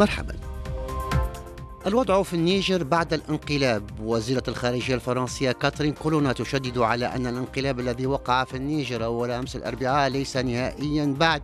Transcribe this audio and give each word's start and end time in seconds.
مرحبا. 0.00 0.34
الوضع 1.86 2.22
في 2.22 2.34
النيجر 2.34 2.84
بعد 2.84 3.12
الانقلاب. 3.12 3.82
وزيرة 4.02 4.42
الخارجية 4.48 4.94
الفرنسية 4.94 5.52
كاترين 5.52 5.92
كولونا 5.92 6.32
تشدد 6.32 6.78
على 6.78 7.06
أن 7.06 7.26
الانقلاب 7.26 7.80
الذي 7.80 8.06
وقع 8.06 8.44
في 8.44 8.56
النيجر 8.56 9.04
أول 9.04 9.30
أمس 9.30 9.56
الأربعاء 9.56 10.10
ليس 10.10 10.36
نهائيا 10.36 11.14
بعد 11.18 11.42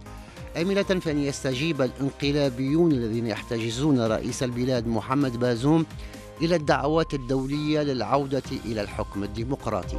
آملة 0.56 0.82
في 0.82 1.00
أن 1.00 1.18
يستجيب 1.18 1.82
الانقلابيون 1.82 2.92
الذين 2.92 3.26
يحتجزون 3.26 4.00
رئيس 4.00 4.42
البلاد 4.42 4.86
محمد 4.86 5.36
بازوم 5.36 5.86
إلى 6.42 6.56
الدعوات 6.56 7.14
الدولية 7.14 7.80
للعودة 7.80 8.42
إلى 8.64 8.80
الحكم 8.80 9.24
الديمقراطي. 9.24 9.96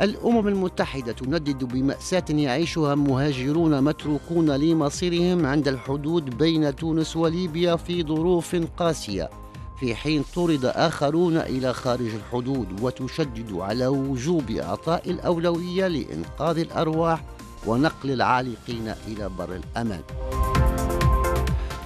الأمم 0.00 0.48
المتحدة 0.48 1.12
تندد 1.12 1.64
بمأساة 1.64 2.24
يعيشها 2.30 2.94
مهاجرون 2.94 3.84
متروكون 3.84 4.50
لمصيرهم 4.50 5.46
عند 5.46 5.68
الحدود 5.68 6.38
بين 6.38 6.76
تونس 6.76 7.16
وليبيا 7.16 7.76
في 7.76 8.02
ظروف 8.02 8.56
قاسية 8.76 9.30
في 9.80 9.94
حين 9.94 10.24
طرد 10.34 10.64
آخرون 10.64 11.36
إلى 11.36 11.72
خارج 11.74 12.10
الحدود 12.14 12.82
وتشدد 12.82 13.52
على 13.52 13.86
وجوب 13.86 14.50
إعطاء 14.50 15.10
الأولوية 15.10 15.86
لإنقاذ 15.86 16.58
الأرواح 16.58 17.24
ونقل 17.66 18.10
العالقين 18.10 18.94
إلى 19.08 19.28
بر 19.28 19.56
الأمان. 19.56 20.00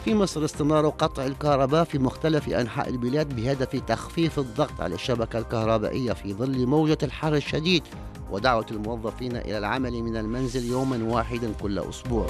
في 0.05 0.15
مصر 0.15 0.45
استمرار 0.45 0.89
قطع 0.89 1.27
الكهرباء 1.27 1.85
في 1.85 1.99
مختلف 1.99 2.49
أنحاء 2.49 2.89
البلاد 2.89 3.37
بهدف 3.37 3.83
تخفيف 3.87 4.39
الضغط 4.39 4.81
على 4.81 4.95
الشبكة 4.95 5.39
الكهربائية 5.39 6.13
في 6.13 6.35
ظل 6.35 6.67
موجة 6.67 6.99
الحر 7.03 7.35
الشديد 7.35 7.83
ودعوة 8.31 8.67
الموظفين 8.71 9.37
إلى 9.37 9.59
العمل 9.59 10.03
من 10.03 10.17
المنزل 10.17 10.65
يوما 10.65 11.15
واحدا 11.15 11.53
كل 11.63 11.79
أسبوع. 11.79 12.27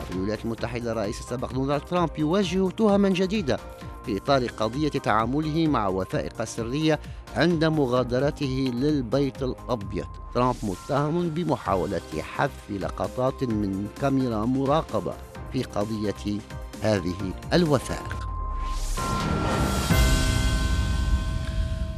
وفي 0.00 0.10
الولايات 0.10 0.44
المتحدة 0.44 0.92
الرئيس 0.92 1.20
السابق 1.20 1.52
دونالد 1.52 1.82
ترامب 1.82 2.10
يواجه 2.18 2.68
تهما 2.68 3.08
جديدة 3.08 3.58
في 4.06 4.16
إطار 4.16 4.46
قضية 4.46 4.88
تعامله 4.88 5.66
مع 5.66 5.88
وثائق 5.88 6.44
سرية 6.44 7.00
عند 7.36 7.64
مغادرته 7.64 8.70
للبيت 8.74 9.42
الأبيض. 9.42 10.06
ترامب 10.34 10.56
متهم 10.62 11.28
بمحاولة 11.28 12.00
حذف 12.20 12.70
لقطات 12.70 13.44
من 13.44 13.88
كاميرا 14.00 14.44
مراقبة. 14.44 15.14
في 15.52 15.62
قضية 15.62 16.40
هذه 16.82 17.34
الوثائق. 17.52 18.30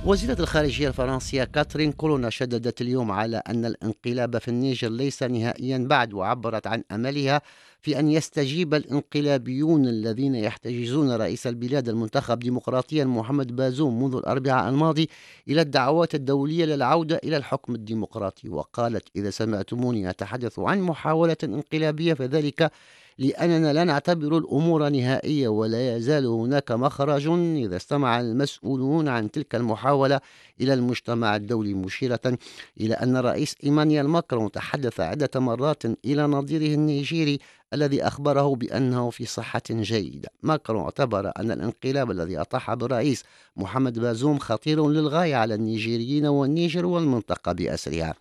وزيرة 0.05 0.37
الخارجية 0.41 0.89
الفرنسية 0.89 1.45
كاترين 1.45 1.93
كولونا 1.93 2.31
شددت 2.31 2.81
اليوم 2.81 3.11
على 3.11 3.37
أن 3.37 3.65
الانقلاب 3.65 4.39
في 4.39 4.49
النيجر 4.49 4.89
ليس 4.89 5.23
نهائيا 5.23 5.79
بعد 5.79 6.15
وعبرت 6.15 6.67
عن 6.67 6.83
أملها 6.93 7.43
في 7.81 7.99
أن 7.99 8.11
يستجيب 8.11 8.75
الانقلابيون 8.75 9.87
الذين 9.89 10.35
يحتجزون 10.35 11.13
رئيس 11.13 11.47
البلاد 11.47 11.89
المنتخب 11.89 12.39
ديمقراطيا 12.39 13.05
محمد 13.05 13.57
بازوم 13.57 14.03
منذ 14.03 14.17
الأربعاء 14.17 14.69
الماضي 14.69 15.09
إلى 15.49 15.61
الدعوات 15.61 16.15
الدولية 16.15 16.65
للعودة 16.65 17.21
إلى 17.25 17.37
الحكم 17.37 17.75
الديمقراطي. 17.75 18.49
وقالت 18.49 19.09
إذا 19.17 19.31
سمعتموني 19.31 20.11
أتحدث 20.11 20.59
عن 20.59 20.81
محاولة 20.81 21.37
انقلابية 21.45 22.15
فذلك 22.15 22.73
لأننا 23.19 23.73
لا 23.73 23.85
نعتبر 23.85 24.39
الأمور 24.39 24.89
نهائية 24.89 25.49
ولا 25.49 25.97
يزال 25.97 26.27
هناك 26.27 26.73
مخرج 26.73 27.29
إذا 27.57 27.77
استمع 27.77 28.21
المسؤولون 28.21 29.09
عن 29.09 29.31
تلك 29.31 29.55
المحاولة 29.55 30.21
إلى 30.61 30.75
المجتمع 30.75 31.37
الدولي 31.37 31.75
مشيرة 31.75 32.39
إلى 32.81 32.95
أن 32.95 33.17
الرئيس 33.17 33.55
إيمانويل 33.65 34.09
ماكرون 34.09 34.51
تحدث 34.51 35.01
عدة 35.01 35.41
مرات 35.41 35.83
إلى 35.85 36.23
نظيره 36.23 36.75
النيجيري 36.75 37.39
الذي 37.75 38.03
أخبره 38.03 38.55
بأنه 38.55 39.11
في 39.11 39.27
صحة 39.27 39.63
جيدة. 39.71 40.29
ماكرون 40.43 40.83
اعتبر 40.83 41.33
أن 41.37 41.51
الانقلاب 41.51 42.11
الذي 42.11 42.41
أطاح 42.41 42.75
بالرئيس 42.75 43.25
محمد 43.57 43.99
بازوم 43.99 44.39
خطير 44.39 44.89
للغاية 44.89 45.35
على 45.35 45.55
النيجيريين 45.55 46.27
والنيجر 46.27 46.87
والمنطقة 46.87 47.53
بأسرها 47.53 48.15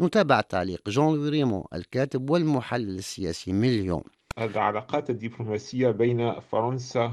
نتابع 0.00 0.40
تعليق 0.40 0.88
جون 0.88 1.14
لوي 1.14 1.28
ريمون 1.28 1.64
الكاتب 1.74 2.30
والمحلل 2.30 2.98
السياسي 2.98 3.52
من 3.52 3.68
اليوم 3.68 4.02
العلاقات 4.38 5.10
الدبلوماسية 5.10 5.90
بين 5.90 6.40
فرنسا 6.40 7.12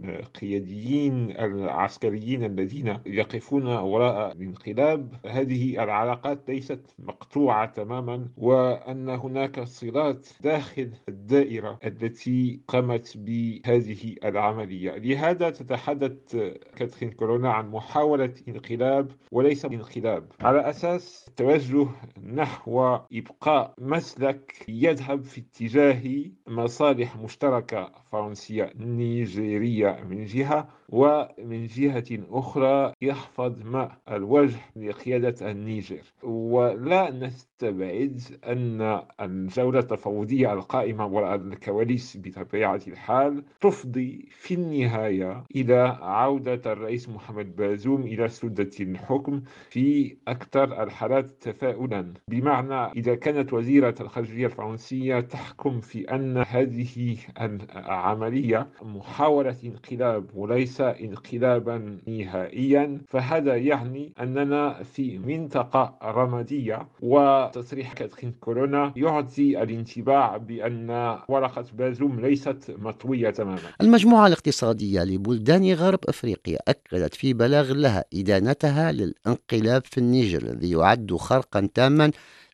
والقياديين 0.00 1.30
العسكريين 1.30 2.44
الذين 2.44 2.98
يقفون 3.06 3.66
وراء 3.66 4.32
الانقلاب. 4.32 5.14
هذه 5.26 5.84
العلاقات 5.84 6.38
ليست 6.48 6.80
مقطوعة 6.98 7.66
تماما 7.66 8.28
وأن 8.36 9.08
هناك 9.08 9.60
صلات 9.60 10.28
داخل 10.40 10.90
الدائرة 11.08 11.78
التي 11.84 12.60
قامت 12.68 13.16
بهذه 13.16 14.14
العملية. 14.24 14.90
لهذا 14.96 15.50
تتحدث 15.50 16.36
كاترين 16.76 17.10
كورونا 17.12 17.52
عن 17.52 17.70
محاولة 17.70 18.34
انقلاب 18.48 19.12
وليس 19.32 19.64
انقلاب. 19.64 20.24
على 20.40 20.70
أساس 20.70 21.30
توجه 21.36 21.86
نحو 22.34 22.98
إبقاء 23.12 23.74
مسلك 23.78 24.64
يذهب 24.68 25.22
في 25.22 25.40
اتجاه 25.40 25.99
مصالح 26.46 27.16
مشتركة 27.16 27.92
فرنسية 28.12 28.72
نيجيرية 28.76 29.90
من 30.04 30.24
جهة 30.24 30.68
ومن 30.92 31.66
جهة 31.66 32.04
أخرى 32.30 32.92
يحفظ 33.02 33.62
ماء 33.64 33.98
الوجه 34.10 34.58
لقيادة 34.76 35.50
النيجر. 35.50 36.00
ولا 36.22 37.10
نستبعد 37.10 38.20
أن 38.46 39.00
الجولة 39.20 39.78
التفاوضية 39.78 40.52
القائمة 40.52 41.06
وراء 41.06 41.34
الكواليس 41.34 42.18
بطبيعة 42.24 42.80
الحال 42.88 43.44
تفضي 43.60 44.28
في 44.30 44.54
النهاية 44.54 45.44
إلى 45.56 45.98
عودة 46.02 46.72
الرئيس 46.72 47.08
محمد 47.08 47.56
بازوم 47.56 48.02
إلى 48.02 48.28
سدة 48.28 48.70
الحكم 48.80 49.42
في 49.70 50.16
أكثر 50.28 50.82
الحالات 50.82 51.30
تفاؤلا. 51.40 52.14
بمعنى 52.28 52.92
إذا 52.92 53.14
كانت 53.14 53.52
وزيرة 53.52 53.94
الخارجية 54.00 54.46
الفرنسية 54.46 55.20
تحكم 55.20 55.80
في 55.80 56.14
أن 56.14 56.44
هذه 56.48 57.16
العملية 57.40 58.68
محاولة 58.82 59.56
انقلاب 59.64 60.30
وليس 60.34 60.79
انقلابا 60.80 61.98
نهائيا 62.06 63.00
فهذا 63.08 63.56
يعني 63.56 64.12
أننا 64.20 64.82
في 64.82 65.18
منطقة 65.18 65.98
رمادية 66.02 66.88
وتصريح 67.02 67.92
كاترين 67.92 68.34
كورونا 68.40 68.92
يعطي 68.96 69.62
الانطباع 69.62 70.36
بأن 70.36 71.18
ورقة 71.28 71.64
بازوم 71.72 72.20
ليست 72.20 72.74
مطوية 72.78 73.30
تماما. 73.30 73.58
المجموعة 73.80 74.26
الاقتصادية 74.26 75.04
لبلدان 75.04 75.72
غرب 75.72 75.98
أفريقيا 76.08 76.58
أكدت 76.68 77.14
في 77.14 77.32
بلاغ 77.32 77.72
لها 77.72 78.04
إدانتها 78.14 78.92
للانقلاب 78.92 79.82
في 79.84 79.98
النيجر 79.98 80.42
الذي 80.42 80.70
يعد 80.70 81.12
خرقا 81.12 81.68
تاما 81.74 82.10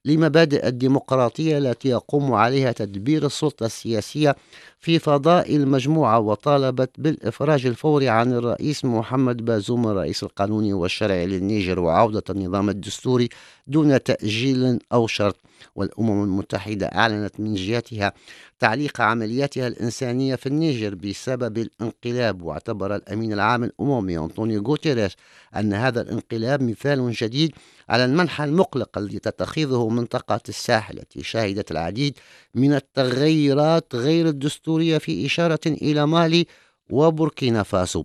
لمبادئ 0.06 0.69
الديمقراطية 0.69 1.59
التي 1.59 1.89
يقوم 1.89 2.33
عليها 2.33 2.72
تدبير 2.72 3.26
السلطة 3.26 3.67
السياسية 3.67 4.37
في 4.81 4.99
فضاء 4.99 5.56
المجموعة 5.56 6.19
وطالبت 6.19 6.91
بالإفراج 6.99 7.67
الفوري 7.67 8.08
عن 8.08 8.32
الرئيس 8.32 8.85
محمد 8.85 9.44
بازوم 9.44 9.88
الرئيس 9.88 10.23
القانوني 10.23 10.73
والشرعي 10.73 11.26
للنيجر 11.26 11.81
وعودة 11.81 12.23
النظام 12.31 12.69
الدستوري 12.69 13.29
دون 13.66 14.02
تأجيل 14.02 14.78
أو 14.92 15.06
شرط 15.06 15.36
والأمم 15.74 16.24
المتحدة 16.24 16.86
أعلنت 16.86 17.40
من 17.40 17.54
جهتها 17.54 18.12
تعليق 18.58 19.00
عملياتها 19.00 19.66
الإنسانية 19.66 20.34
في 20.34 20.46
النيجر 20.46 20.94
بسبب 20.94 21.58
الانقلاب 21.58 22.42
واعتبر 22.42 22.96
الأمين 22.96 23.32
العام 23.32 23.64
الأممي 23.64 24.18
أنطونيو 24.18 24.62
غوتيريش 24.62 25.16
أن 25.56 25.72
هذا 25.74 26.00
الانقلاب 26.00 26.62
مثال 26.62 27.12
جديد 27.12 27.52
على 27.88 28.04
المنحى 28.04 28.44
المقلق 28.44 28.98
الذي 28.98 29.18
تتخذه 29.18 29.88
منطقة 29.88 30.40
الساحل 30.48 30.98
التي 30.98 31.22
شهدت 31.22 31.70
العديد 31.70 32.18
من 32.54 32.74
التغيرات 32.74 33.94
غير 33.94 34.28
الدستورية 34.28 34.98
في 34.98 35.26
إشارة 35.26 35.60
إلى 35.66 36.06
مالي 36.06 36.46
وبوركينا 36.90 37.62
فاسو. 37.62 38.04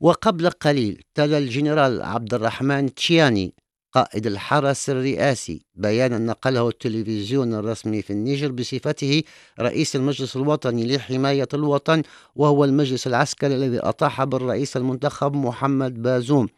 وقبل 0.00 0.50
قليل 0.50 1.02
تلا 1.14 1.38
الجنرال 1.38 2.02
عبد 2.02 2.34
الرحمن 2.34 2.94
تشياني 2.94 3.54
قائد 3.92 4.26
الحرس 4.26 4.90
الرئاسي. 4.90 5.62
بيانا 5.74 6.18
نقله 6.18 6.68
التلفزيون 6.68 7.54
الرسمي 7.54 8.02
في 8.02 8.12
النيجر 8.12 8.52
بصفته 8.52 9.22
رئيس 9.60 9.96
المجلس 9.96 10.36
الوطني 10.36 10.96
لحماية 10.96 11.48
الوطن 11.54 12.02
وهو 12.36 12.64
المجلس 12.64 13.06
العسكري 13.06 13.54
الذي 13.54 13.78
أطاح 13.78 14.24
بالرئيس 14.24 14.76
المنتخب 14.76 15.34
محمد 15.34 16.02
بازوم. 16.02 16.48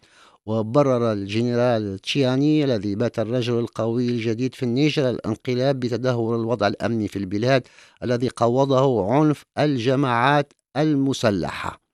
وبرر 0.46 1.12
الجنرال 1.12 1.98
تشياني 1.98 2.64
الذي 2.64 2.94
بات 2.94 3.18
الرجل 3.18 3.58
القوي 3.58 4.08
الجديد 4.08 4.54
في 4.54 4.62
النيجر 4.62 5.10
الانقلاب 5.10 5.80
بتدهور 5.80 6.36
الوضع 6.36 6.66
الأمني 6.66 7.08
في 7.08 7.16
البلاد 7.16 7.62
الذي 8.02 8.28
قوضه 8.28 9.12
عنف 9.12 9.44
الجماعات 9.58 10.52
المسلحة. 10.76 11.89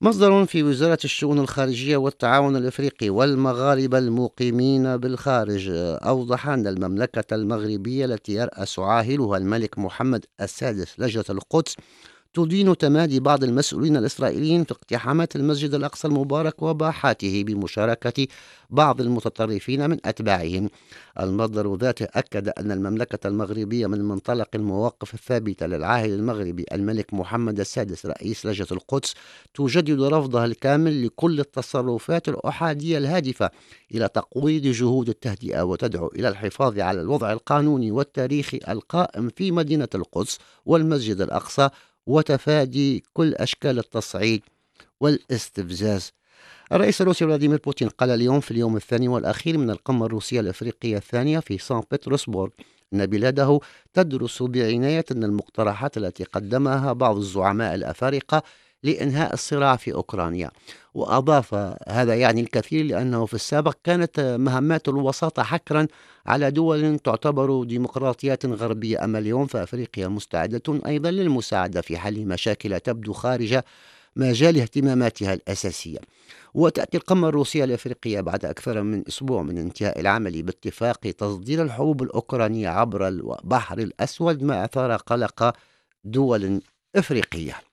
مصدر 0.00 0.44
في 0.44 0.62
وزارة 0.62 0.98
الشؤون 1.04 1.38
الخارجية 1.38 1.96
والتعاون 1.96 2.56
الإفريقي 2.56 3.10
والمغاربة 3.10 3.98
المقيمين 3.98 4.96
بالخارج. 4.96 5.68
أوضح 6.02 6.48
أن 6.48 6.66
المملكة 6.66 7.34
المغربية 7.34 8.04
التي 8.04 8.32
يرأس 8.32 8.78
عاهلها 8.78 9.36
الملك 9.36 9.78
محمد 9.78 10.24
السادس 10.40 11.00
لجنة 11.00 11.24
القدس 11.30 11.76
تدين 12.38 12.76
تمادي 12.76 13.20
بعض 13.20 13.44
المسؤولين 13.44 13.96
الإسرائيليين 13.96 14.64
في 14.64 14.72
اقتحامات 14.72 15.36
المسجد 15.36 15.74
الأقصى 15.74 16.08
المبارك 16.08 16.62
وباحاته 16.62 17.44
بمشاركة 17.44 18.26
بعض 18.70 19.00
المتطرفين 19.00 19.90
من 19.90 19.98
أتباعهم. 20.04 20.70
المصدر 21.20 21.76
ذاته 21.76 22.06
أكد 22.14 22.48
أن 22.48 22.72
المملكة 22.72 23.28
المغربية 23.28 23.86
من 23.86 24.04
منطلق 24.04 24.48
المواقف 24.54 25.14
الثابتة 25.14 25.66
للعاهل 25.66 26.10
المغربي 26.10 26.64
الملك 26.72 27.14
محمد 27.14 27.60
السادس 27.60 28.06
رئيس 28.06 28.46
لجنة 28.46 28.68
القدس 28.72 29.14
تجدد 29.54 30.00
رفضها 30.00 30.44
الكامل 30.44 31.06
لكل 31.06 31.40
التصرفات 31.40 32.28
الأحادية 32.28 32.98
الهادفة 32.98 33.50
إلى 33.94 34.08
تقويض 34.08 34.62
جهود 34.62 35.08
التهدئة 35.08 35.62
وتدعو 35.62 36.06
إلى 36.16 36.28
الحفاظ 36.28 36.78
على 36.78 37.00
الوضع 37.00 37.32
القانوني 37.32 37.90
والتاريخي 37.90 38.60
القائم 38.68 39.30
في 39.36 39.52
مدينة 39.52 39.88
القدس 39.94 40.38
والمسجد 40.66 41.20
الأقصى 41.20 41.68
وتفادي 42.08 43.04
كل 43.12 43.34
أشكال 43.34 43.78
التصعيد 43.78 44.42
والاستفزاز. 45.00 46.12
الرئيس 46.72 47.00
الروسي 47.00 47.24
فلاديمير 47.24 47.60
بوتين 47.64 47.88
قال 47.88 48.10
اليوم 48.10 48.40
في 48.40 48.50
اليوم 48.50 48.76
الثاني 48.76 49.08
والأخير 49.08 49.58
من 49.58 49.70
القمة 49.70 50.06
الروسية 50.06 50.40
الأفريقية 50.40 50.96
الثانية 50.96 51.38
في 51.38 51.58
سان 51.58 51.82
بطرسبورغ 51.92 52.50
أن 52.94 53.06
بلاده 53.06 53.60
تدرس 53.94 54.42
بعناية 54.42 55.04
أن 55.10 55.24
المقترحات 55.24 55.96
التي 55.96 56.24
قدمها 56.24 56.92
بعض 56.92 57.16
الزعماء 57.16 57.74
الأفارقة 57.74 58.42
لإنهاء 58.82 59.34
الصراع 59.34 59.76
في 59.76 59.94
أوكرانيا. 59.94 60.50
وأضاف 60.94 61.54
هذا 61.88 62.14
يعني 62.14 62.40
الكثير 62.40 62.84
لأنه 62.84 63.26
في 63.26 63.34
السابق 63.34 63.76
كانت 63.84 64.20
مهمات 64.40 64.88
الوساطة 64.88 65.42
حكرا 65.42 65.86
على 66.26 66.50
دول 66.50 66.98
تعتبر 66.98 67.64
ديمقراطيات 67.64 68.46
غربية. 68.46 69.04
أما 69.04 69.18
اليوم 69.18 69.46
فأفريقيا 69.46 70.08
مستعدة 70.08 70.80
أيضا 70.86 71.10
للمساعدة 71.10 71.80
في 71.80 71.98
حل 71.98 72.26
مشاكل 72.26 72.80
تبدو 72.80 73.12
خارج 73.12 73.60
مجال 74.16 74.60
اهتماماتها 74.60 75.34
الأساسية. 75.34 75.98
وتأتي 76.54 76.96
القمة 76.96 77.28
الروسية 77.28 77.64
الأفريقية 77.64 78.20
بعد 78.20 78.44
أكثر 78.44 78.82
من 78.82 79.04
أسبوع 79.08 79.42
من 79.42 79.58
انتهاء 79.58 80.00
العمل 80.00 80.42
باتفاق 80.42 81.00
تصدير 81.00 81.62
الحبوب 81.62 82.02
الأوكرانية 82.02 82.68
عبر 82.68 83.08
البحر 83.08 83.78
الأسود 83.78 84.42
ما 84.42 84.64
أثار 84.64 84.96
قلق 84.96 85.52
دول 86.04 86.60
إفريقية. 86.96 87.67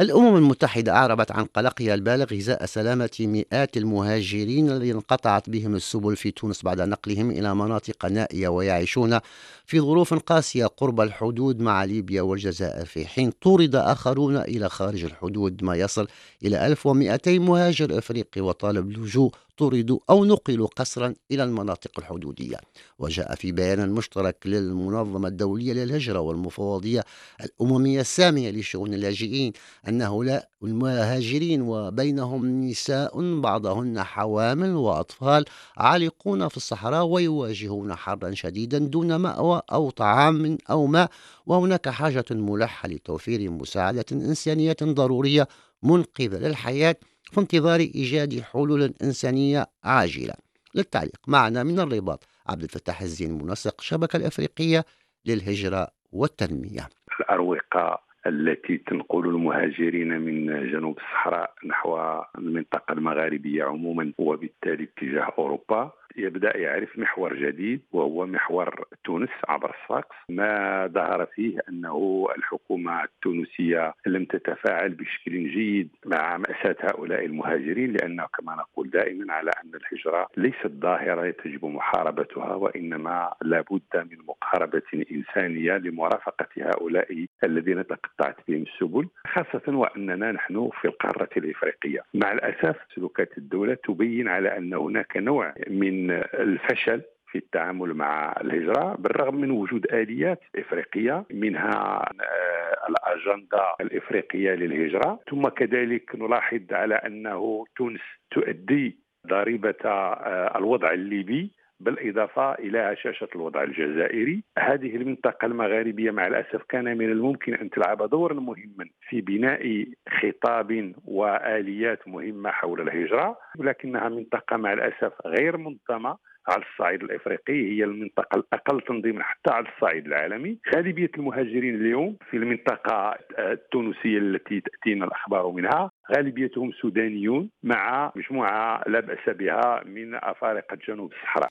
الأمم 0.00 0.36
المتحدة 0.36 0.92
أعربت 0.92 1.30
عن 1.32 1.44
قلقها 1.44 1.94
البالغ 1.94 2.36
إزاء 2.36 2.66
سلامة 2.66 3.10
مئات 3.20 3.76
المهاجرين 3.76 4.70
الذين 4.70 4.94
انقطعت 4.94 5.50
بهم 5.50 5.74
السبل 5.74 6.16
في 6.16 6.30
تونس 6.30 6.62
بعد 6.62 6.80
نقلهم 6.80 7.30
إلى 7.30 7.54
مناطق 7.54 8.06
نائية 8.06 8.48
ويعيشون 8.48 9.18
في 9.66 9.80
ظروف 9.80 10.14
قاسية 10.14 10.66
قرب 10.66 11.00
الحدود 11.00 11.60
مع 11.60 11.84
ليبيا 11.84 12.22
والجزائر. 12.22 12.84
في 12.84 13.06
حين 13.06 13.30
طورد 13.30 13.74
آخرون 13.74 14.36
إلى 14.36 14.68
خارج 14.68 15.04
الحدود 15.04 15.64
ما 15.64 15.76
يصل 15.76 16.08
إلى 16.44 16.66
1200 16.66 17.38
مهاجر 17.38 17.98
إفريقي 17.98 18.40
وطالب 18.40 18.90
لجوء 18.90 19.32
طردوا 19.58 19.98
أو 20.10 20.24
نقلوا 20.24 20.68
قسرا 20.76 21.14
إلى 21.30 21.44
المناطق 21.44 21.90
الحدودية. 21.98 22.56
وجاء 22.98 23.34
في 23.34 23.52
بيان 23.52 23.90
مشترك 23.90 24.36
للمنظمة 24.46 25.28
الدولية 25.28 25.72
للهجرة 25.72 26.20
والمفوضية 26.20 27.04
الأممية 27.44 28.00
السامية 28.00 28.50
لشؤون 28.50 28.94
اللاجئين 28.94 29.52
أن 29.88 30.02
هؤلاء 30.02 30.48
المهاجرين 30.62 31.62
وبينهم 31.62 32.64
نساء 32.64 33.40
بعضهن 33.40 34.02
حوامل 34.02 34.74
وأطفال 34.74 35.44
عالقون 35.76 36.48
في 36.48 36.56
الصحراء 36.56 37.04
ويواجهون 37.04 37.94
حرا 37.94 38.34
شديدا 38.34 38.78
دون 38.78 39.16
مأوى 39.16 39.62
أو 39.72 39.90
طعام 39.90 40.58
أو 40.70 40.86
ماء. 40.86 41.10
وهناك 41.46 41.88
حاجة 41.88 42.24
ملحة 42.30 42.88
لتوفير 42.88 43.50
مساعدة 43.50 44.04
إنسانية 44.12 44.76
ضرورية 44.82 45.48
منقذة 45.82 46.38
للحياة 46.38 46.96
في 47.32 47.40
انتظار 47.40 47.80
إيجاد 47.80 48.40
حلول 48.40 48.82
إنسانية 49.02 49.66
عاجلة. 49.84 50.34
للتعليق 50.74 51.20
معنا 51.28 51.62
من 51.62 51.80
الرباط 51.80 52.24
عبد 52.48 52.62
الفتاح 52.62 53.00
الزين 53.00 53.32
منسق 53.42 53.74
الشبكة 53.78 54.16
الأفريقية 54.16 54.84
للهجرة 55.26 55.88
والتنمية. 56.12 56.88
الأروقة 57.20 58.00
التي 58.26 58.78
تنقل 58.78 59.28
المهاجرين 59.28 60.20
من 60.20 60.46
جنوب 60.72 60.96
الصحراء 60.98 61.54
نحو 61.66 61.98
المنطقة 62.38 62.92
المغاربية 62.92 63.64
عموما 63.64 64.12
وبالتالي 64.18 64.84
اتجاه 64.84 65.32
أوروبا 65.38 65.92
يبدأ 66.16 66.56
يعرف 66.56 66.98
محور 66.98 67.34
جديد 67.34 67.80
وهو 67.92 68.26
محور 68.26 68.84
تونس 69.04 69.30
عبر 69.48 69.74
الساقس. 69.82 70.16
ما 70.28 70.86
ظهر 70.86 71.26
فيه 71.26 71.58
أنه 71.68 72.26
الحكومة 72.38 73.04
التونسية 73.04 73.94
لم 74.06 74.24
تتفاعل 74.24 74.88
بشكل 74.94 75.48
جيد 75.48 75.88
مع 76.06 76.36
مأساة 76.36 76.76
هؤلاء 76.82 77.24
المهاجرين 77.24 77.92
لأنه 77.92 78.26
كما 78.38 78.54
نقول 78.54 78.90
دائما 78.90 79.32
على 79.32 79.50
أن 79.64 79.70
الهجرة 79.74 80.28
ليست 80.36 80.72
ظاهرة 80.80 81.34
يجب 81.44 81.64
محاربتها 81.64 82.54
وإنما 82.54 83.34
لابد 83.42 83.80
من 83.94 84.18
مقاربة 84.28 84.82
إنسانية 85.12 85.76
لمرافقة 85.76 86.48
هؤلاء 86.58 87.26
الذين 87.44 87.86
تقطعت 87.86 88.36
بهم 88.48 88.62
السبل 88.62 89.08
خاصة 89.26 89.76
وأننا 89.76 90.32
نحن 90.32 90.70
في 90.80 90.88
القارة 90.88 91.28
الإفريقية. 91.36 92.00
مع 92.14 92.32
الأسف 92.32 92.76
سلوكات 92.94 93.38
الدولة 93.38 93.74
تبين 93.74 94.28
على 94.28 94.56
أن 94.56 94.74
هناك 94.74 95.16
نوع 95.16 95.54
من 95.70 95.97
الفشل 96.34 97.02
في 97.30 97.38
التعامل 97.38 97.94
مع 97.94 98.34
الهجرة 98.40 98.96
بالرغم 98.98 99.34
من 99.34 99.50
وجود 99.50 99.86
آليات 99.92 100.40
إفريقية 100.56 101.24
منها 101.30 102.02
آه، 102.20 102.88
الأجندة 102.88 103.74
الإفريقية 103.80 104.50
للهجرة. 104.50 105.20
ثم 105.30 105.48
كذلك 105.48 106.10
نلاحظ 106.14 106.60
على 106.72 106.94
أنه 106.94 107.64
تونس 107.76 108.00
تؤدي 108.30 108.98
ضريبة 109.26 109.74
آه، 109.84 110.58
الوضع 110.58 110.92
الليبي 110.92 111.52
بالإضافة 111.80 112.52
إلى 112.52 112.78
هشاشة 112.78 113.28
الوضع 113.34 113.62
الجزائري. 113.62 114.42
هذه 114.58 114.96
المنطقة 114.96 115.46
المغاربية 115.46 116.10
مع 116.10 116.26
الأسف 116.26 116.62
كان 116.68 116.98
من 116.98 117.12
الممكن 117.12 117.54
أن 117.54 117.70
تلعب 117.70 118.10
دورا 118.10 118.34
مهما 118.34 118.86
في 119.08 119.20
بناء 119.20 119.84
خطاب 120.20 120.92
وآليات 121.04 122.08
مهمة 122.08 122.50
حول 122.50 122.80
الهجرة 122.80 123.38
ولكنها 123.58 124.08
منطقة 124.08 124.56
مع 124.56 124.72
الأسف 124.72 125.12
غير 125.26 125.56
منظمة. 125.56 126.18
على 126.48 126.62
الصعيد 126.72 127.02
الإفريقي 127.02 127.52
هي 127.72 127.84
المنطقة 127.84 128.36
الأقل 128.36 128.80
تنظيما 128.80 129.22
حتى 129.22 129.50
على 129.50 129.66
الصعيد 129.68 130.06
العالمي. 130.06 130.58
غالبية 130.74 131.10
المهاجرين 131.18 131.74
اليوم 131.74 132.16
في 132.30 132.36
المنطقة 132.36 133.18
التونسية 133.38 134.18
التي 134.18 134.60
تأتينا 134.60 135.04
الأخبار 135.04 135.50
منها 135.50 135.90
غالبيتهم 136.16 136.72
سودانيون 136.82 137.50
مع 137.62 138.12
مجموعة 138.16 138.82
لا 138.86 139.00
بأس 139.00 139.36
بها 139.36 139.82
من 139.86 140.14
أفارقة 140.14 140.78
جنوب 140.88 141.12
الصحراء. 141.12 141.48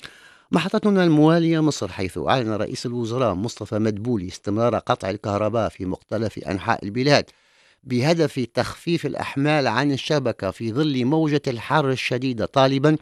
محطتنا 0.52 1.04
الموالية 1.04 1.64
مصر 1.64 1.88
حيث 1.88 2.18
أعلن 2.18 2.54
رئيس 2.54 2.86
الوزراء 2.86 3.34
مصطفى 3.34 3.80
مدبولي 3.80 4.28
استمرار 4.28 4.76
قطع 4.76 5.10
الكهرباء 5.10 5.70
في 5.70 5.86
مختلف 5.86 6.48
أنحاء 6.48 6.86
البلاد 6.86 7.26
بهدف 7.84 8.40
تخفيف 8.54 9.06
الأحمال 9.06 9.68
عن 9.68 9.92
الشبكة 9.92 10.52
في 10.52 10.72
ظل 10.72 11.06
موجة 11.06 11.42
الحر 11.48 11.90
الشديدة 11.90 12.46
طالبا 12.46 12.98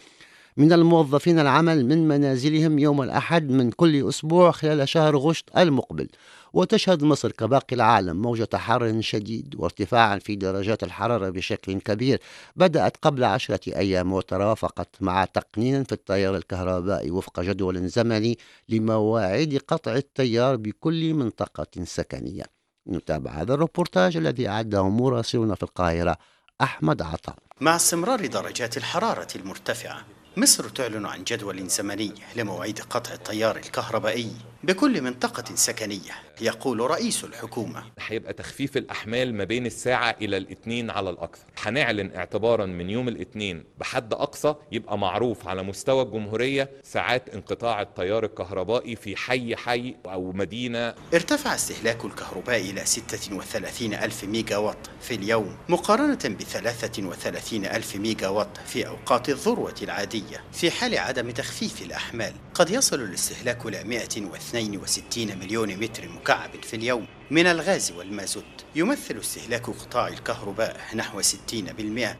من 0.58 0.74
الموظفين 0.74 1.40
العمل 1.40 1.86
من 1.86 2.08
منازلهم 2.08 2.80
يوم 2.80 3.02
الأحد 3.02 3.50
من 3.50 3.72
كل 3.72 4.10
أسبوع 4.10 4.52
خلال 4.52 4.90
شهر 4.90 5.18
غشت 5.18 5.50
المقبل 5.58 6.08
وتشهد 6.54 7.04
مصر 7.04 7.32
كباقي 7.32 7.76
العالم 7.76 8.22
موجة 8.22 8.50
حر 8.54 9.02
شديد 9.02 9.56
وارتفاعا 9.58 10.20
في 10.20 10.36
درجات 10.36 10.84
الحرارة 10.84 11.30
بشكل 11.30 11.80
كبير 11.80 12.20
بدأت 12.56 12.98
قبل 12.98 13.24
عشرة 13.24 13.76
أيام 13.76 14.14
وترافقت 14.14 14.88
مع 15.02 15.26
تقنين 15.26 15.84
في 15.84 15.92
التيار 15.92 16.36
الكهربائي 16.36 17.12
وفق 17.12 17.40
جدول 17.40 17.88
زمني 17.88 18.38
لمواعيد 18.70 19.58
قطع 19.58 19.96
التيار 19.96 20.56
بكل 20.56 21.14
منطقة 21.14 21.84
سكنية. 21.84 22.44
نتابع 22.88 23.32
هذا 23.32 23.54
الروبورتاج 23.54 24.18
الذي 24.18 24.48
أعده 24.48 24.90
مراسلنا 24.90 25.56
في 25.56 25.64
القاهرة 25.64 26.18
أحمد 26.62 27.02
عطا. 27.02 27.36
مع 27.62 27.76
استمرار 27.76 28.26
درجات 28.26 28.78
الحرارة 28.78 29.28
المرتفعة 29.36 30.15
مصر 30.38 30.70
تعلن 30.70 31.06
عن 31.06 31.24
جدول 31.24 31.68
زمني 31.68 32.14
لموعد 32.36 32.80
قطع 32.90 33.14
التيار 33.14 33.58
الكهربائي. 33.58 34.32
بكل 34.66 35.02
منطقة 35.02 35.56
سكنية 35.56 36.12
يقول 36.42 36.80
رئيس 36.80 37.24
الحكومة. 37.24 37.84
هيبقى 38.00 38.34
تخفيف 38.34 38.78
الأحمال 38.78 39.36
ما 39.36 39.44
بين 39.44 39.66
الساعة 39.66 40.16
إلى 40.22 40.38
الاثنين 40.38 40.90
على 40.90 41.10
الأكثر 41.10 41.44
هنعلن 41.64 42.16
اعتبارا 42.16 42.66
من 42.66 42.90
يوم 42.90 43.08
الاثنين 43.08 43.64
بحد 43.80 44.14
أقصى 44.14 44.56
يبقى 44.72 44.98
معروف 44.98 45.48
على 45.48 45.64
مستوى 45.64 46.02
الجمهورية 46.04 46.70
ساعات 46.84 47.30
انقطاع 47.30 47.82
التيار 47.82 48.26
الكهربائي 48.26 48.96
في 48.96 49.16
حي 49.16 49.56
حي 49.56 49.96
أو 50.06 50.32
مدينة. 50.32 50.94
ارتفع 51.14 51.56
استهلاك 51.56 52.06
الكهرباء 52.06 52.60
إلى 52.62 52.86
36 52.86 53.94
ألف 53.94 54.24
ميجا 54.24 54.58
وات 54.58 54.88
في 55.02 55.16
اليوم 55.16 55.56
مقارنة 55.70 56.20
ب 56.26 56.42
33 56.44 57.66
ألف 57.66 57.96
ميجا 57.96 58.28
وات 58.28 58.58
في 58.66 58.88
أوقات 58.88 59.30
الذروة 59.30 59.76
العادية 59.82 60.44
في 60.52 60.72
حال 60.72 60.98
عدم 60.98 61.32
تخفيف 61.32 61.82
الأحمال. 61.82 62.34
قد 62.56 62.70
يصل 62.70 63.02
الاستهلاك 63.02 63.66
إلى 63.66 63.84
162 63.84 65.38
مليون 65.38 65.76
متر 65.76 66.10
مكعب 66.10 66.64
في 66.64 66.76
اليوم 66.76 67.08
من 67.32 67.48
الغاز 67.48 67.92
والمازوت. 67.92 68.44
يمثل 68.76 69.18
استهلاك 69.18 69.70
قطاع 69.70 70.08
الكهرباء 70.08 70.82
نحو 70.96 71.22
60% 71.22 71.26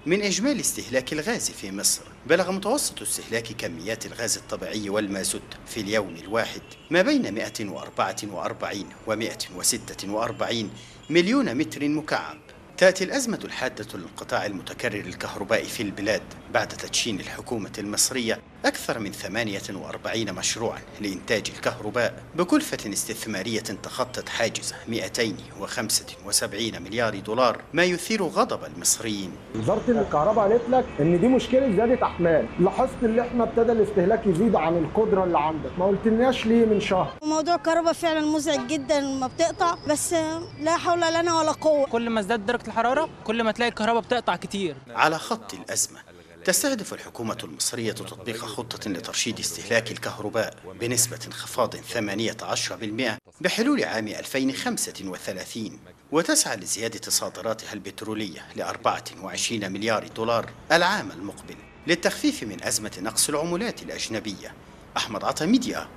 من 0.06 0.22
إجمالي 0.22 0.60
استهلاك 0.60 1.14
الغاز 1.14 1.50
في 1.52 1.72
مصر. 1.72 2.02
بلغ 2.28 2.52
متوسط 2.52 3.02
استهلاك 3.02 3.44
كميات 3.44 4.06
الغاز 4.06 4.38
الطبيعي 4.38 4.90
والمازوت 4.90 5.58
في 5.68 5.80
اليوم 5.80 6.16
الواحد 6.16 6.62
ما 6.92 7.02
بين 7.02 7.34
144 7.34 8.86
و 9.08 9.16
146 9.16 10.70
مليون 11.10 11.56
متر 11.56 11.90
مكعب. 11.90 12.38
تأتي 12.78 13.04
الأزمة 13.04 13.40
الحادة 13.44 13.98
للقطاع 13.98 14.46
المتكرر 14.46 15.00
الكهربائي 15.00 15.66
في 15.66 15.84
البلاد. 15.84 16.24
بعد 16.56 16.68
تدشين 16.68 17.20
الحكومة 17.20 17.72
المصرية 17.78 18.40
أكثر 18.66 19.00
من 19.00 19.12
48 19.12 20.34
مشروعا 20.34 20.80
لإنتاج 21.02 21.52
الكهرباء 21.56 22.24
بكلفة 22.36 22.94
استثمارية 22.94 23.60
تخطت 23.60 24.30
حاجز 24.30 24.74
275 24.88 26.82
مليار 26.84 27.20
دولار 27.20 27.62
ما 27.74 27.84
يثير 27.84 28.24
غضب 28.24 28.66
المصريين. 28.66 29.32
وزارة 29.56 29.84
الكهرباء 29.88 30.50
قالت 30.50 30.70
لك 30.70 30.86
إن 31.00 31.20
دي 31.22 31.28
مشكلة 31.28 31.76
زياده 31.76 32.04
أحمال. 32.06 32.46
لاحظت 32.60 33.04
إن 33.04 33.20
إحنا 33.20 33.44
ابتدى 33.44 33.72
الاستهلاك 33.72 34.28
يزيد 34.28 34.56
عن 34.56 34.78
القدرة 34.78 35.24
اللي 35.24 35.40
عندك. 35.40 35.80
ما 35.80 35.86
قلتلناش 35.86 36.46
ليه 36.46 36.66
من 36.66 36.82
شهر؟ 36.82 37.14
موضوع 37.24 37.56
الكهرباء 37.56 37.94
فعلا 37.94 38.22
مزعج 38.22 38.68
جدا 38.68 39.00
لما 39.00 39.28
بتقطع 39.28 39.76
بس 39.90 40.14
لا 40.62 40.78
حول 40.78 41.00
لنا 41.00 41.40
ولا 41.40 41.52
قوة. 41.52 41.88
كل 41.88 42.10
ما 42.10 42.20
ازداد 42.20 42.46
درجة 42.46 42.68
الحرارة 42.68 43.10
كل 43.24 43.44
ما 43.44 43.52
تلاقي 43.52 43.70
الكهرباء 43.70 44.02
بتقطع 44.02 44.36
كتير. 44.36 44.76
على 44.90 45.18
خط 45.20 45.54
الأزمة 45.54 46.15
تستهدف 46.46 46.94
الحكومة 46.94 47.38
المصرية 47.44 47.92
تطبيق 47.92 48.38
خطة 48.38 48.90
لترشيد 48.90 49.40
استهلاك 49.40 49.92
الكهرباء 49.92 50.56
بنسبة 50.80 51.20
انخفاض 51.28 51.76
18% 51.76 51.80
بحلول 53.42 53.84
عام 53.84 54.08
2035 54.08 55.80
وتسعى 56.12 56.58
لزيادة 56.58 57.02
صادراتها 57.10 57.74
البترولية 57.74 58.46
ل 58.56 58.62
24 58.62 59.72
مليار 59.72 60.08
دولار 60.08 60.50
العام 60.72 61.12
المقبل 61.12 61.56
للتخفيف 61.88 62.44
من 62.44 62.64
أزمة 62.64 62.92
نقص 63.02 63.30
العملات 63.30 63.84
الأجنبية. 63.84 64.54
أحمد 64.98 65.24
عطا 65.24 65.46
ميديا 65.46 65.88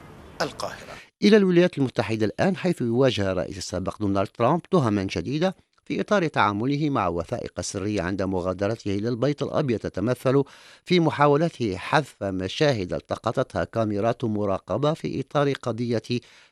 القاهرة. 0.43 0.93
إلى 1.23 1.37
الولايات 1.37 1.79
المتحدة 1.79 2.27
الآن 2.27 2.57
حيث 2.57 2.81
يواجه 2.81 3.33
الرئيس 3.33 3.59
السابق 3.59 3.99
دونالد 4.01 4.29
ترامب 4.29 4.63
تهما 4.63 5.07
جديدة 5.11 5.57
في 5.89 6.01
إطار 6.01 6.27
تعامله 6.27 6.91
مع 6.91 7.09
وثائق 7.09 7.61
سرية 7.61 8.03
عند 8.03 8.23
مغادرته 8.23 8.95
إلى 8.95 9.09
البيت 9.09 9.43
الأبيض 9.43 9.79
تتمثل 9.79 10.45
في 10.85 11.01
محاولته 11.01 11.77
حذف 11.77 12.15
مشاهد 12.23 12.93
التقطتها 12.93 13.65
كاميرات 13.65 14.25
مراقبة 14.25 14.95
في 14.95 15.21
إطار 15.21 15.53
قضية 15.53 16.03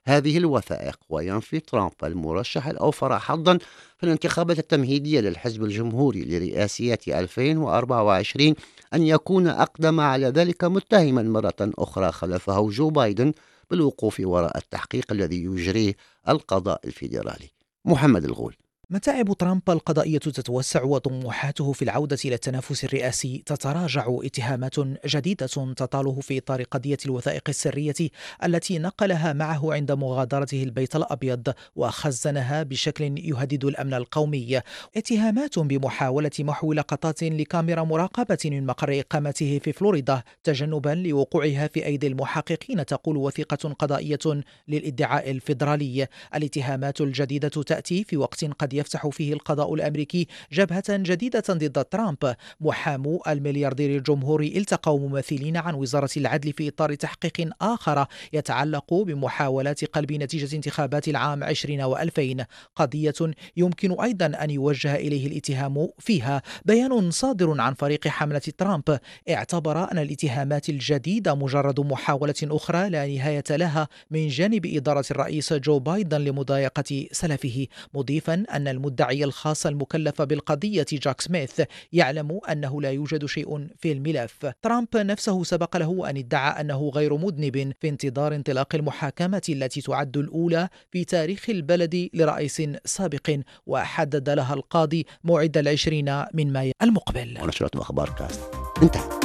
هذه 0.05 0.39
الوثائق. 0.39 0.99
وينفي 1.09 1.61
ترامب 1.61 1.93
المرشح 2.05 2.67
الأوفر 2.67 3.19
حظا 3.19 3.59
في 3.99 4.05
الانتخابات 4.07 4.59
التمهيدية 4.59 5.21
للحزب 5.21 5.65
الجمهوري 5.65 6.25
لرئاسية 6.25 6.99
2024 7.09 8.55
أن 8.95 9.03
يكون 9.03 9.47
أقدم 9.47 10.01
على 10.01 10.27
ذلك 10.27 10.65
متهما 10.65 11.23
مرة 11.23 11.55
أخرى 11.61 12.13
خلفه 12.13 12.71
جو 12.71 12.91
بايدن 12.91 13.33
بالوقوف 13.71 14.21
وراء 14.21 14.59
التحقيق 14.59 15.13
الذي 15.13 15.45
يجريه 15.45 15.95
القضاء 16.29 16.81
الفيدرالي. 16.85 17.51
محمد 17.85 18.25
الغول. 18.25 18.57
متاعب 18.91 19.33
ترامب 19.33 19.71
القضائية 19.71 20.19
تتوسع 20.19 20.83
وطموحاته 20.83 21.73
في 21.73 21.83
العودة 21.83 22.19
إلى 22.25 22.35
التنافس 22.35 22.85
الرئاسي 22.85 23.43
تتراجع 23.47 24.07
اتهامات 24.09 24.75
جديدة 25.07 25.47
تطاله 25.77 26.21
في 26.21 26.39
إطار 26.39 26.63
قضية 26.63 26.97
الوثائق 27.07 27.43
السرية 27.49 27.95
التي 28.45 28.79
نقلها 28.79 29.33
معه 29.33 29.75
عند 29.75 29.93
مغادرته 29.93 30.63
البيت 30.63 30.97
الأبيض 30.97 31.53
وخزنها 31.77 32.63
بشكل 32.63 33.19
يهدد 33.19 33.65
الأمن 33.65 33.95
القومي. 33.95 34.61
اتهامات 34.97 35.59
بمحاولة 35.59 36.31
محو 36.41 36.73
لقطات 36.73 37.23
لكاميرا 37.23 37.85
مراقبة 37.85 38.39
من 38.45 38.67
مقر 38.67 39.01
إقامته 39.01 39.61
في 39.65 39.73
فلوريدا 39.73 40.23
تجنبا 40.45 40.91
لوقوعها 40.91 41.67
في 41.67 41.87
أيدي 41.87 42.07
المحققين 42.07 42.87
تقول 42.87 43.17
وثيقة 43.17 43.75
قضائية 43.79 44.43
للإدعاء 44.69 45.31
الفيدرالي. 45.31 46.07
الاتهامات 46.35 47.01
الجديدة 47.01 47.49
تأتي 47.49 48.05
في 48.05 48.17
وقت 48.17 48.45
قد 48.45 48.76
يفتح 48.77 49.09
فيه 49.09 49.33
القضاء 49.33 49.75
الأمريكي 49.75 50.27
جبهة 50.53 50.85
جديدة 50.89 51.43
ضد 51.51 51.85
ترامب. 51.85 52.35
محامو 52.61 53.23
الملياردير 53.29 53.97
الجمهوري 53.97 54.59
التقوا 54.59 55.09
ممثلين 55.09 55.57
عن 55.57 55.75
وزارة 55.75 56.11
العدل 56.17 56.53
في 56.53 56.69
إطار 56.69 56.95
تحقيق 56.95 57.51
آخر 57.61 58.07
يتعلق 58.33 58.95
بمحاولات 58.95 59.85
قلب 59.85 60.13
نتيجة 60.13 60.57
انتخابات 60.57 61.09
العام 61.09 61.45
20 61.45 61.95
و2000 61.95 62.45
قضية 62.77 63.15
يمكن 63.57 64.01
أيضا 64.01 64.27
أن 64.27 64.51
يوجه 64.51 64.95
إليه 64.95 65.27
الاتهام 65.27 65.89
فيها. 65.99 66.43
بيان 66.65 67.11
صادر 67.11 67.61
عن 67.61 67.75
فريق 67.75 68.09
حملة 68.09 68.43
ترامب. 68.59 68.99
اعتبر 69.31 69.93
أن 69.93 69.99
الاتهامات 69.99 70.69
الجديدة 70.69 71.35
مجرد 71.35 71.81
محاولة 71.81 72.35
أخرى 72.43 72.91
لا 72.91 73.07
نهاية 73.07 73.45
لها 73.51 73.89
من 74.11 74.29
جانب 74.29 74.67
إدارة 74.67 75.05
الرئيس 75.11 75.53
جو 75.53 75.79
بايدن 75.79 76.21
لمضايقة 76.21 77.07
سلفه 77.13 77.67
مضيفا 77.95 78.45
أن 78.67 78.77
المدعي 78.77 79.25
الخاص 79.25 79.67
المكلف 79.67 80.23
بالقضية 80.23 80.87
جاك 80.93 81.21
سميث 81.21 81.63
يعلم 81.93 82.41
أنه 82.51 82.83
لا 82.83 82.91
يوجد 82.91 83.27
شيء 83.27 83.69
في 83.79 83.93
الملف. 83.93 84.47
ترامب 84.63 84.97
نفسه 84.97 85.45
سبق 85.45 85.77
له 85.77 86.11
أن 86.11 86.17
ادعى 86.17 86.61
أنه 86.61 86.91
غير 86.95 87.17
مذنب 87.17 87.73
في 87.81 87.89
انتظار 87.89 88.35
انطلاق 88.35 88.75
المحاكمة 88.75 89.43
التي 89.49 89.81
تعد 89.81 90.17
الأولى 90.17 90.69
في 90.93 91.05
تاريخ 91.05 91.51
البلد 91.51 92.09
لرئيس 92.15 92.63
سابق 92.85 93.39
وحدد 93.67 94.31
لها 94.31 94.55
القاضي 94.55 95.07
موعد 95.25 95.59
العشرين 95.59 96.25
من 96.35 96.53
مايو 96.53 96.73
المقبل. 96.83 97.39
ونشرة 97.43 97.71
أخبار 97.75 98.11
كاست. 98.19 98.41
انتهى. 98.83 99.21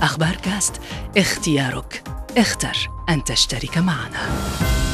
أخبار 0.00 0.36
كاست 0.36 0.80
اختيارك. 1.16 2.02
اختر 2.36 2.76
أن 3.08 3.24
تشترك 3.24 3.78
معنا. 3.78 4.85